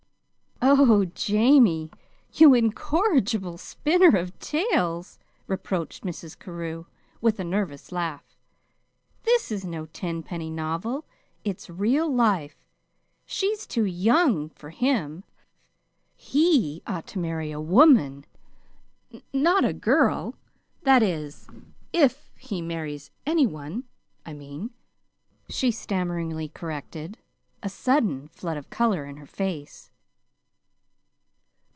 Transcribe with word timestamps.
"Oh, 0.63 1.05
Jamie, 1.05 1.89
you 2.33 2.53
incorrigible 2.53 3.57
spinner 3.57 4.15
of 4.15 4.37
tales!" 4.37 5.17
reproached 5.47 6.03
Mrs. 6.03 6.37
Carew, 6.37 6.85
with 7.19 7.39
a 7.39 7.43
nervous 7.43 7.91
laugh. 7.91 8.37
"This 9.23 9.51
is 9.51 9.65
no 9.65 9.87
ten 9.87 10.21
penny 10.21 10.51
novel. 10.51 11.03
It's 11.43 11.67
real 11.67 12.07
life. 12.13 12.55
She's 13.25 13.65
too 13.65 13.85
young 13.85 14.49
for 14.49 14.69
him. 14.69 15.23
He 16.15 16.83
ought 16.85 17.07
to 17.07 17.19
marry 17.19 17.49
a 17.51 17.59
woman, 17.59 18.25
not 19.33 19.65
a 19.65 19.73
girl 19.73 20.35
that 20.83 21.01
is, 21.01 21.47
if 21.91 22.31
he 22.37 22.61
marries 22.61 23.09
any 23.25 23.47
one, 23.47 23.85
I 24.27 24.33
mean," 24.33 24.69
she 25.49 25.71
stammeringly 25.71 26.49
corrected, 26.49 27.17
a 27.63 27.67
sudden 27.69 28.27
flood 28.27 28.57
of 28.57 28.69
color 28.69 29.05
in 29.05 29.17
her 29.17 29.25
face. 29.27 29.87